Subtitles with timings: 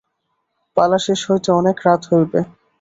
[0.77, 2.39] পালা শেষ হইতে অনেক রাত হইবে।